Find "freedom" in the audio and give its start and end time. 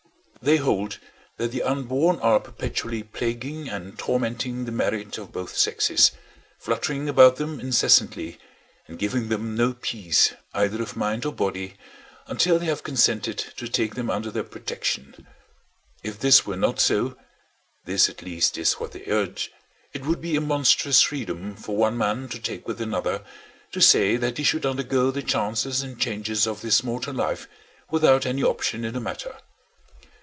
21.03-21.55